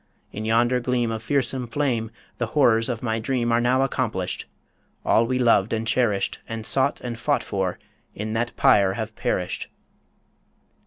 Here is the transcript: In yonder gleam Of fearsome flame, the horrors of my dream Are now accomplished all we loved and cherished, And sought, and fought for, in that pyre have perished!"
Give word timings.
In 0.31 0.45
yonder 0.45 0.79
gleam 0.79 1.11
Of 1.11 1.21
fearsome 1.21 1.67
flame, 1.67 2.09
the 2.39 2.47
horrors 2.57 2.89
of 2.89 3.03
my 3.03 3.19
dream 3.19 3.51
Are 3.51 3.61
now 3.61 3.83
accomplished 3.83 4.47
all 5.05 5.27
we 5.27 5.37
loved 5.37 5.73
and 5.73 5.85
cherished, 5.87 6.39
And 6.49 6.65
sought, 6.65 6.99
and 7.01 7.19
fought 7.19 7.43
for, 7.43 7.77
in 8.15 8.33
that 8.33 8.55
pyre 8.57 8.93
have 8.93 9.15
perished!" 9.15 9.67